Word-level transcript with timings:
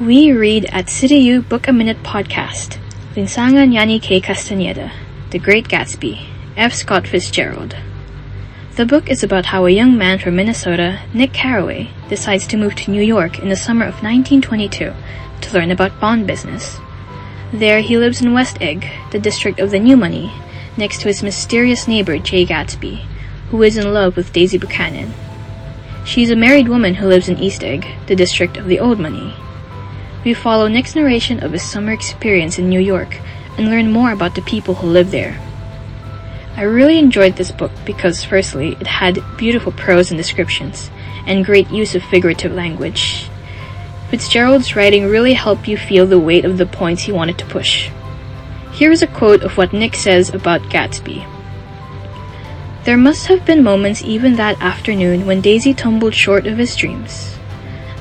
We 0.00 0.32
read 0.32 0.64
at 0.72 0.86
CityU 0.86 1.46
Book 1.46 1.68
a 1.68 1.74
Minute 1.74 2.02
podcast. 2.02 2.78
Linsangan 3.14 3.70
Yani 3.70 4.00
Kaye 4.00 4.22
Castaneda, 4.22 4.90
The 5.28 5.38
Great 5.38 5.68
Gatsby, 5.68 6.24
F. 6.56 6.72
Scott 6.72 7.06
Fitzgerald. 7.06 7.76
The 8.76 8.86
book 8.86 9.10
is 9.10 9.22
about 9.22 9.44
how 9.44 9.66
a 9.66 9.70
young 9.70 9.98
man 9.98 10.18
from 10.18 10.36
Minnesota, 10.36 11.02
Nick 11.12 11.34
Carraway, 11.34 11.90
decides 12.08 12.46
to 12.46 12.56
move 12.56 12.76
to 12.76 12.90
New 12.90 13.02
York 13.02 13.40
in 13.40 13.50
the 13.50 13.56
summer 13.56 13.84
of 13.84 14.02
1922 14.02 14.94
to 15.42 15.52
learn 15.52 15.70
about 15.70 16.00
bond 16.00 16.26
business. 16.26 16.78
There 17.52 17.82
he 17.82 17.98
lives 17.98 18.22
in 18.22 18.32
West 18.32 18.56
Egg, 18.62 18.88
the 19.10 19.18
district 19.18 19.60
of 19.60 19.70
the 19.70 19.78
New 19.78 19.98
Money, 19.98 20.32
next 20.78 21.02
to 21.02 21.08
his 21.08 21.22
mysterious 21.22 21.86
neighbor 21.86 22.16
Jay 22.16 22.46
Gatsby, 22.46 23.04
who 23.50 23.62
is 23.62 23.76
in 23.76 23.92
love 23.92 24.16
with 24.16 24.32
Daisy 24.32 24.56
Buchanan. 24.56 25.12
She's 26.06 26.30
a 26.30 26.36
married 26.36 26.68
woman 26.68 26.94
who 26.94 27.06
lives 27.06 27.28
in 27.28 27.38
East 27.38 27.62
Egg, 27.62 27.86
the 28.06 28.16
district 28.16 28.56
of 28.56 28.64
the 28.64 28.80
Old 28.80 28.98
Money. 28.98 29.36
We 30.24 30.34
follow 30.34 30.68
Nick's 30.68 30.94
narration 30.94 31.42
of 31.42 31.52
his 31.52 31.62
summer 31.62 31.92
experience 31.92 32.58
in 32.58 32.68
New 32.68 32.80
York 32.80 33.18
and 33.56 33.70
learn 33.70 33.90
more 33.90 34.12
about 34.12 34.34
the 34.34 34.42
people 34.42 34.74
who 34.74 34.86
live 34.86 35.10
there. 35.10 35.40
I 36.56 36.62
really 36.62 36.98
enjoyed 36.98 37.36
this 37.36 37.50
book 37.50 37.72
because, 37.86 38.22
firstly, 38.22 38.76
it 38.80 38.86
had 38.86 39.24
beautiful 39.38 39.72
prose 39.72 40.10
and 40.10 40.18
descriptions, 40.18 40.90
and 41.26 41.44
great 41.44 41.70
use 41.70 41.94
of 41.94 42.02
figurative 42.02 42.52
language. 42.52 43.30
Fitzgerald's 44.10 44.76
writing 44.76 45.06
really 45.06 45.32
helped 45.32 45.68
you 45.68 45.78
feel 45.78 46.04
the 46.04 46.18
weight 46.18 46.44
of 46.44 46.58
the 46.58 46.66
points 46.66 47.04
he 47.04 47.12
wanted 47.12 47.38
to 47.38 47.46
push. 47.46 47.88
Here 48.72 48.90
is 48.90 49.02
a 49.02 49.06
quote 49.06 49.42
of 49.42 49.56
what 49.56 49.72
Nick 49.72 49.94
says 49.94 50.34
about 50.34 50.62
Gatsby. 50.64 51.26
There 52.84 52.98
must 52.98 53.28
have 53.28 53.46
been 53.46 53.62
moments 53.62 54.02
even 54.02 54.36
that 54.36 54.60
afternoon 54.60 55.24
when 55.24 55.40
Daisy 55.40 55.72
tumbled 55.72 56.14
short 56.14 56.46
of 56.46 56.58
his 56.58 56.76
dreams. 56.76 57.38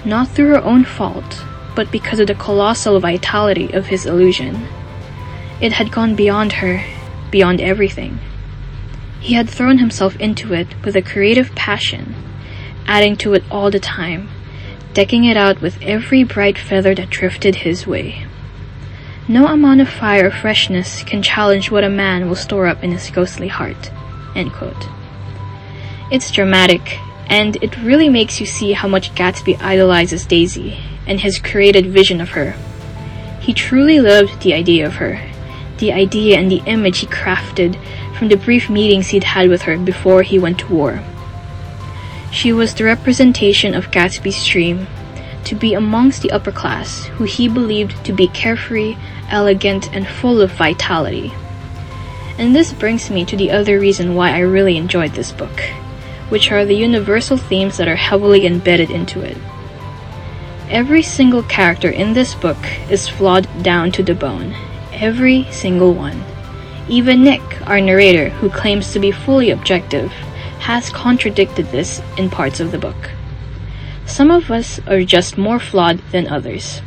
Not 0.04 0.29
through 0.29 0.49
her 0.49 0.63
own 0.63 0.84
fault, 0.84 1.43
but 1.79 1.91
because 1.93 2.19
of 2.19 2.27
the 2.27 2.35
colossal 2.35 2.99
vitality 2.99 3.71
of 3.71 3.85
his 3.85 4.05
illusion. 4.05 4.67
It 5.62 5.71
had 5.71 5.93
gone 5.93 6.13
beyond 6.13 6.51
her, 6.59 6.84
beyond 7.31 7.62
everything. 7.62 8.20
He 9.21 9.35
had 9.35 9.49
thrown 9.49 9.77
himself 9.77 10.13
into 10.17 10.54
it 10.54 10.67
with 10.84 10.98
a 10.98 11.01
creative 11.01 11.55
passion, 11.55 12.15
adding 12.85 13.15
to 13.20 13.34
it 13.34 13.45
all 13.49 13.71
the 13.71 13.79
time, 13.79 14.27
decking 14.93 15.23
it 15.23 15.37
out 15.37 15.62
with 15.62 15.81
every 15.81 16.21
bright 16.26 16.57
feather 16.57 16.93
that 16.95 17.09
drifted 17.09 17.55
his 17.55 17.87
way. 17.87 18.27
No 19.29 19.48
amount 19.48 19.79
of 19.79 19.87
fire 19.87 20.27
or 20.27 20.32
freshness 20.32 21.01
can 21.04 21.21
challenge 21.21 21.71
what 21.71 21.85
a 21.85 21.89
man 21.89 22.27
will 22.27 22.35
store 22.35 22.67
up 22.67 22.84
in 22.84 22.91
his 22.91 23.09
ghostly 23.09 23.48
heart. 23.48 23.89
It's 26.11 26.29
dramatic, 26.29 26.99
and 27.27 27.55
it 27.63 27.77
really 27.77 28.09
makes 28.09 28.41
you 28.41 28.45
see 28.45 28.73
how 28.73 28.89
much 28.89 29.15
Gatsby 29.15 29.61
idolizes 29.61 30.26
Daisy 30.26 30.77
and 31.10 31.20
his 31.20 31.40
created 31.40 31.88
vision 31.88 32.21
of 32.21 32.29
her. 32.29 32.55
He 33.41 33.54
truly 33.54 33.99
loved 33.99 34.41
the 34.41 34.54
idea 34.54 34.85
of 34.85 34.93
her, 34.93 35.20
the 35.79 35.91
idea 35.91 36.38
and 36.38 36.49
the 36.49 36.63
image 36.66 36.99
he 36.99 37.07
crafted 37.07 37.77
from 38.18 38.29
the 38.29 38.38
brief 38.38 38.70
meetings 38.70 39.10
he'd 39.10 39.24
had 39.24 39.49
with 39.49 39.63
her 39.63 39.77
before 39.77 40.21
he 40.21 40.40
went 40.40 40.60
to 40.60 40.74
war. 40.74 41.04
She 42.32 42.54
was 42.54 42.74
the 42.76 42.84
representation 42.84 43.74
of 43.74 43.91
Gatsby's 43.91 44.46
dream 44.46 44.88
to 45.46 45.55
be 45.55 45.74
amongst 45.74 46.21
the 46.21 46.32
upper 46.32 46.51
class 46.51 47.05
who 47.05 47.23
he 47.23 47.48
believed 47.48 48.05
to 48.05 48.13
be 48.13 48.27
carefree, 48.27 48.96
elegant, 49.29 49.91
and 49.96 50.07
full 50.07 50.41
of 50.41 50.51
vitality. 50.51 51.34
And 52.38 52.55
this 52.55 52.71
brings 52.71 53.10
me 53.10 53.26
to 53.26 53.35
the 53.35 53.51
other 53.51 53.79
reason 53.79 54.16
why 54.16 54.32
I 54.32 54.40
really 54.40 54.77
enjoyed 54.77 55.13
this 55.13 55.32
book, 55.32 55.60
which 56.29 56.51
are 56.51 56.66
the 56.66 56.76
universal 56.76 57.35
themes 57.35 57.77
that 57.77 57.88
are 57.88 57.96
heavily 57.96 58.46
embedded 58.46 58.91
into 58.91 59.21
it. 59.21 59.38
Every 60.70 61.01
single 61.01 61.43
character 61.43 61.89
in 61.89 62.13
this 62.13 62.35
book 62.35 62.57
is 62.89 63.07
flawed 63.07 63.48
down 63.63 63.91
to 63.93 64.03
the 64.03 64.13
bone. 64.13 64.56
Every 64.94 65.47
single 65.51 65.94
one. 65.94 66.23
Even 66.88 67.23
Nick, 67.23 67.41
our 67.67 67.81
narrator, 67.81 68.29
who 68.29 68.50
claims 68.50 68.94
to 68.94 69.00
be 69.00 69.11
fully 69.11 69.49
objective, 69.49 70.11
has 70.59 70.89
contradicted 70.89 71.67
this 71.67 72.01
in 72.17 72.29
parts 72.29 72.59
of 72.59 72.71
the 72.71 72.77
book. 72.77 73.11
Some 74.05 74.29
of 74.29 74.51
us 74.51 74.79
are 74.88 75.03
just 75.03 75.38
more 75.38 75.59
flawed 75.59 75.99
than 76.11 76.27
others. 76.27 76.81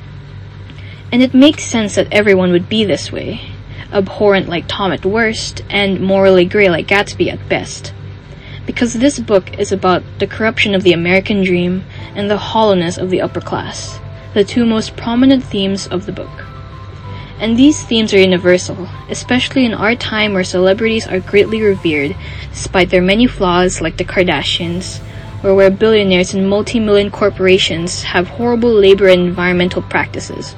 And 1.10 1.22
it 1.22 1.34
makes 1.34 1.64
sense 1.64 1.96
that 1.96 2.12
everyone 2.12 2.52
would 2.52 2.68
be 2.68 2.84
this 2.84 3.10
way 3.10 3.52
abhorrent 3.92 4.48
like 4.48 4.64
Tom 4.68 4.92
at 4.92 5.04
worst, 5.04 5.62
and 5.68 6.00
morally 6.00 6.44
grey 6.44 6.70
like 6.70 6.86
Gatsby 6.86 7.30
at 7.30 7.48
best. 7.48 7.92
Because 8.66 8.94
this 8.94 9.18
book 9.18 9.58
is 9.58 9.72
about 9.72 10.02
the 10.18 10.26
corruption 10.26 10.74
of 10.74 10.82
the 10.82 10.92
American 10.92 11.42
dream 11.42 11.84
and 12.14 12.30
the 12.30 12.38
hollowness 12.38 12.96
of 12.96 13.10
the 13.10 13.20
upper 13.20 13.40
class, 13.40 13.98
the 14.34 14.44
two 14.44 14.64
most 14.64 14.96
prominent 14.96 15.42
themes 15.42 15.86
of 15.88 16.06
the 16.06 16.12
book. 16.12 16.30
And 17.40 17.56
these 17.56 17.82
themes 17.84 18.14
are 18.14 18.18
universal, 18.18 18.88
especially 19.10 19.64
in 19.64 19.74
our 19.74 19.96
time 19.96 20.32
where 20.32 20.44
celebrities 20.44 21.08
are 21.08 21.18
greatly 21.18 21.60
revered 21.60 22.14
despite 22.50 22.90
their 22.90 23.02
many 23.02 23.26
flaws 23.26 23.80
like 23.80 23.96
the 23.96 24.04
Kardashians, 24.04 25.00
or 25.42 25.56
where 25.56 25.70
billionaires 25.70 26.34
and 26.34 26.48
multi-million 26.48 27.10
corporations 27.10 28.02
have 28.04 28.28
horrible 28.28 28.72
labor 28.72 29.08
and 29.08 29.22
environmental 29.22 29.82
practices. 29.82 30.54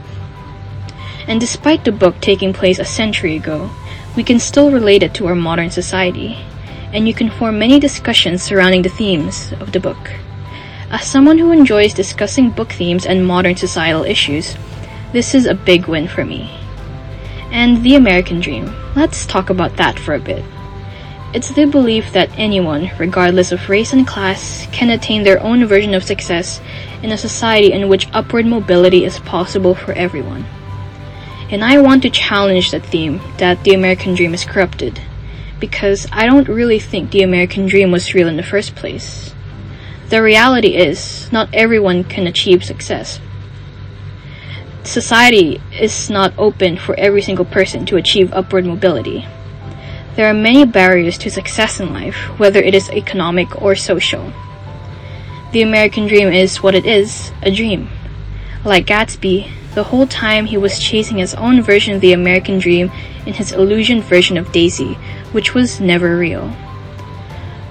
And 1.27 1.41
despite 1.41 1.85
the 1.85 1.93
book 1.93 2.21
taking 2.21 2.53
place 2.53 2.79
a 2.79 2.85
century 2.85 3.35
ago, 3.35 3.71
we 4.15 4.23
can 4.23 4.39
still 4.39 4.71
relate 4.71 5.03
it 5.03 5.15
to 5.15 5.27
our 5.27 5.35
modern 5.35 5.71
society, 5.71 6.37
and 6.95 7.09
you 7.09 7.13
can 7.13 7.29
form 7.29 7.59
many 7.59 7.81
discussions 7.81 8.43
surrounding 8.43 8.83
the 8.83 8.89
themes 8.89 9.53
of 9.59 9.73
the 9.73 9.81
book. 9.81 10.13
As 10.91 11.05
someone 11.05 11.39
who 11.39 11.51
enjoys 11.51 11.93
discussing 11.93 12.51
book 12.51 12.71
themes 12.71 13.05
and 13.05 13.27
modern 13.27 13.57
societal 13.57 14.05
issues, 14.05 14.57
this 15.13 15.35
is 15.35 15.45
a 15.45 15.55
big 15.55 15.89
win 15.89 16.07
for 16.07 16.25
me. 16.25 16.57
And 17.51 17.83
the 17.83 17.97
American 17.97 18.39
dream. 18.39 18.73
Let's 18.95 19.27
talk 19.27 19.51
about 19.51 19.77
that 19.77 19.99
for 19.99 20.15
a 20.15 20.21
bit. 20.21 20.45
It's 21.35 21.49
the 21.49 21.67
belief 21.67 22.13
that 22.13 22.31
anyone, 22.39 22.93
regardless 22.97 23.51
of 23.51 23.69
race 23.69 23.93
and 23.93 24.07
class, 24.07 24.69
can 24.71 24.91
attain 24.91 25.25
their 25.25 25.43
own 25.43 25.67
version 25.67 25.95
of 25.95 26.05
success 26.05 26.61
in 27.03 27.11
a 27.11 27.19
society 27.19 27.73
in 27.73 27.89
which 27.89 28.09
upward 28.13 28.47
mobility 28.47 29.05
is 29.05 29.19
possible 29.19 29.75
for 29.75 29.93
everyone. 29.95 30.45
And 31.51 31.65
I 31.65 31.81
want 31.81 32.03
to 32.03 32.11
challenge 32.11 32.71
that 32.71 32.87
theme 32.87 33.21
that 33.39 33.65
the 33.65 33.75
American 33.75 34.15
dream 34.15 34.33
is 34.33 34.45
corrupted, 34.45 35.01
because 35.67 36.07
I 36.13 36.27
don't 36.27 36.49
really 36.49 36.79
think 36.79 37.11
the 37.11 37.23
American 37.23 37.67
dream 37.67 37.91
was 37.91 38.15
real 38.15 38.29
in 38.29 38.37
the 38.37 38.43
first 38.43 38.75
place. 38.75 39.35
The 40.11 40.23
reality 40.23 40.77
is, 40.77 41.31
not 41.33 41.49
everyone 41.55 42.05
can 42.05 42.27
achieve 42.27 42.63
success 42.65 43.19
society 44.87 45.61
is 45.73 46.11
not 46.11 46.35
open 46.39 46.77
for 46.77 46.95
every 46.97 47.23
single 47.23 47.45
person 47.45 47.87
to 47.87 47.97
achieve 47.97 48.33
upward 48.33 48.67
mobility. 48.67 49.27
There 50.15 50.29
are 50.29 50.35
many 50.35 50.65
barriers 50.65 51.19
to 51.19 51.31
success 51.31 51.81
in 51.81 51.93
life, 51.93 52.17
whether 52.39 52.61
it 52.61 52.75
is 52.75 52.91
economic 52.91 53.61
or 53.61 53.75
social. 53.75 54.33
The 55.53 55.63
American 55.63 56.07
dream 56.07 56.29
is 56.29 56.63
what 56.63 56.75
it 56.75 56.87
is, 56.87 57.33
a 57.43 57.51
dream. 57.51 57.89
Like 58.65 58.87
Gatsby, 58.87 59.51
the 59.75 59.85
whole 59.85 60.07
time 60.07 60.47
he 60.47 60.57
was 60.57 60.79
chasing 60.79 61.19
his 61.19 61.35
own 61.35 61.61
version 61.61 61.95
of 61.95 62.01
the 62.01 62.13
American 62.13 62.59
dream 62.59 62.91
in 63.27 63.35
his 63.35 63.53
illusioned 63.53 64.05
version 64.05 64.37
of 64.37 64.53
Daisy, 64.53 64.95
which 65.33 65.55
was 65.55 65.81
never 65.81 66.17
real. 66.17 66.55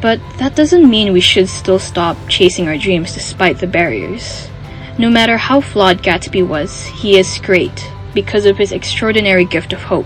But 0.01 0.19
that 0.37 0.55
doesn't 0.55 0.89
mean 0.89 1.13
we 1.13 1.21
should 1.21 1.47
still 1.47 1.79
stop 1.79 2.17
chasing 2.27 2.67
our 2.67 2.77
dreams 2.77 3.13
despite 3.13 3.59
the 3.59 3.67
barriers. 3.67 4.49
No 4.97 5.09
matter 5.09 5.37
how 5.37 5.61
flawed 5.61 6.03
Gatsby 6.03 6.45
was, 6.45 6.85
he 6.87 7.17
is 7.17 7.39
great 7.39 7.89
because 8.13 8.45
of 8.45 8.57
his 8.57 8.73
extraordinary 8.73 9.45
gift 9.45 9.71
of 9.71 9.83
hope. 9.83 10.05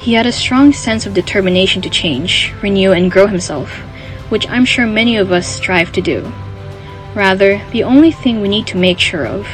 He 0.00 0.12
had 0.12 0.26
a 0.26 0.32
strong 0.32 0.72
sense 0.72 1.06
of 1.06 1.14
determination 1.14 1.82
to 1.82 1.90
change, 1.90 2.52
renew, 2.62 2.92
and 2.92 3.10
grow 3.10 3.26
himself, 3.26 3.70
which 4.28 4.48
I'm 4.48 4.64
sure 4.64 4.86
many 4.86 5.16
of 5.16 5.32
us 5.32 5.46
strive 5.46 5.92
to 5.92 6.00
do. 6.00 6.32
Rather, 7.14 7.60
the 7.72 7.84
only 7.84 8.12
thing 8.12 8.40
we 8.40 8.48
need 8.48 8.66
to 8.68 8.76
make 8.76 8.98
sure 8.98 9.26
of 9.26 9.48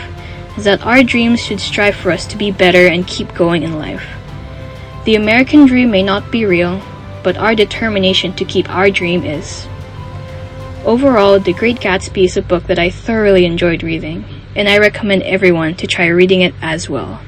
is 0.57 0.65
that 0.65 0.85
our 0.85 1.03
dreams 1.03 1.41
should 1.41 1.61
strive 1.61 1.95
for 1.95 2.11
us 2.11 2.27
to 2.27 2.37
be 2.37 2.51
better 2.51 2.87
and 2.87 3.07
keep 3.07 3.35
going 3.35 3.63
in 3.63 3.79
life. 3.79 4.07
The 5.05 5.17
American 5.17 5.67
dream 5.67 5.91
may 5.91 6.03
not 6.03 6.31
be 6.31 6.47
real, 6.47 6.83
but 7.23 7.37
our 7.37 7.55
determination 7.55 8.33
to 8.35 8.45
keep 8.45 8.69
our 8.71 8.91
dream 8.91 9.25
is. 9.25 9.67
Overall, 10.85 11.41
The 11.41 11.53
Great 11.53 11.81
Gatsby 11.81 12.25
is 12.25 12.37
a 12.37 12.43
book 12.43 12.65
that 12.69 12.79
I 12.79 12.91
thoroughly 12.91 13.45
enjoyed 13.45 13.83
reading, 13.83 14.25
and 14.55 14.69
I 14.69 14.79
recommend 14.79 15.23
everyone 15.25 15.75
to 15.77 15.87
try 15.87 16.07
reading 16.07 16.43
it 16.43 16.55
as 16.63 16.89
well. 16.89 17.21